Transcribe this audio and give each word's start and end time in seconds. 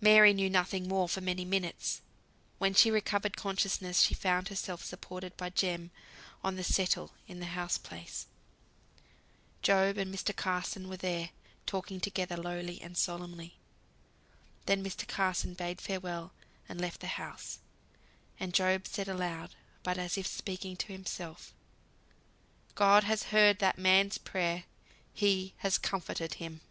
Mary 0.00 0.32
knew 0.32 0.48
nothing 0.48 0.88
more 0.88 1.06
for 1.06 1.20
many 1.20 1.44
minutes. 1.44 2.00
When 2.56 2.72
she 2.72 2.90
recovered 2.90 3.36
consciousness, 3.36 4.00
she 4.00 4.14
found 4.14 4.48
herself 4.48 4.82
supported 4.82 5.36
by 5.36 5.50
Jem 5.50 5.90
on 6.42 6.56
the 6.56 6.64
"settle" 6.64 7.12
in 7.28 7.40
the 7.40 7.44
house 7.52 7.76
place. 7.76 8.26
Job 9.60 9.98
and 9.98 10.10
Mr. 10.14 10.34
Carson 10.34 10.88
were 10.88 10.96
there, 10.96 11.28
talking 11.66 12.00
together 12.00 12.38
lowly 12.38 12.80
and 12.80 12.96
solemnly. 12.96 13.58
Then 14.64 14.82
Mr. 14.82 15.06
Carson 15.06 15.52
bade 15.52 15.78
farewell 15.82 16.32
and 16.66 16.80
left 16.80 17.00
the 17.00 17.06
house; 17.20 17.58
and 18.38 18.54
Job 18.54 18.86
said 18.86 19.08
aloud, 19.08 19.56
but 19.82 19.98
as 19.98 20.16
if 20.16 20.26
speaking 20.26 20.74
to 20.78 20.86
himself, 20.94 21.52
"God 22.74 23.04
has 23.04 23.24
heard 23.24 23.58
that 23.58 23.76
man's 23.76 24.16
prayer. 24.16 24.64
He 25.12 25.52
has 25.58 25.76
comforted 25.76 26.32
him." 26.40 26.62